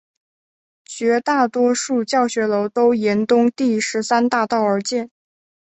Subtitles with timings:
[0.83, 5.11] 绝大多数教学楼都沿东第十三大道而建。